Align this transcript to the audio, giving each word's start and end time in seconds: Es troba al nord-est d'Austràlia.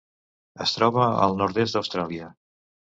Es 0.65 0.73
troba 0.79 1.05
al 1.27 1.39
nord-est 1.45 1.77
d'Austràlia. 1.79 2.35